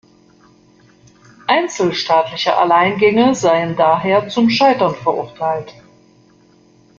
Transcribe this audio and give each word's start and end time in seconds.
Einzelstaatliche 1.45 2.57
Alleingänge 2.57 3.35
seien 3.35 3.75
daher 3.75 4.27
zum 4.29 4.49
Scheitern 4.49 4.95
verurteilt. 4.95 5.75